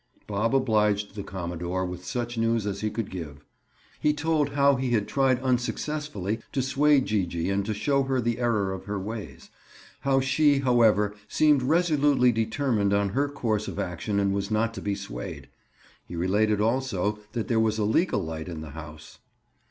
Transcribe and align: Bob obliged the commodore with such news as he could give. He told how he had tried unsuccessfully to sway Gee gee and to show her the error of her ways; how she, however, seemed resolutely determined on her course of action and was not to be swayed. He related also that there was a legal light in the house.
Bob 0.25 0.55
obliged 0.55 1.13
the 1.13 1.21
commodore 1.21 1.85
with 1.85 2.03
such 2.03 2.35
news 2.35 2.65
as 2.65 2.81
he 2.81 2.89
could 2.89 3.11
give. 3.11 3.45
He 3.99 4.13
told 4.13 4.53
how 4.53 4.75
he 4.75 4.93
had 4.93 5.07
tried 5.07 5.39
unsuccessfully 5.41 6.39
to 6.53 6.63
sway 6.63 7.01
Gee 7.01 7.27
gee 7.27 7.51
and 7.51 7.63
to 7.67 7.73
show 7.75 8.01
her 8.01 8.19
the 8.19 8.39
error 8.39 8.73
of 8.73 8.85
her 8.85 8.97
ways; 8.97 9.51
how 9.99 10.19
she, 10.19 10.57
however, 10.57 11.13
seemed 11.27 11.61
resolutely 11.61 12.31
determined 12.31 12.95
on 12.95 13.09
her 13.09 13.29
course 13.29 13.67
of 13.67 13.77
action 13.77 14.19
and 14.19 14.33
was 14.33 14.49
not 14.49 14.73
to 14.73 14.81
be 14.81 14.95
swayed. 14.95 15.49
He 16.07 16.15
related 16.15 16.59
also 16.59 17.19
that 17.33 17.47
there 17.47 17.59
was 17.59 17.77
a 17.77 17.83
legal 17.83 18.23
light 18.23 18.47
in 18.49 18.61
the 18.61 18.71
house. 18.71 19.19